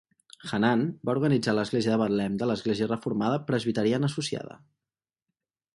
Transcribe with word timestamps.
Hannan 0.51 0.85
va 1.09 1.13
organitzar 1.17 1.53
l'Església 1.57 1.93
de 1.95 1.99
Betlem 2.03 2.39
de 2.43 2.49
l'Església 2.53 2.89
reformada 2.93 3.39
presbiteriana 3.53 4.13
associada. 4.13 4.61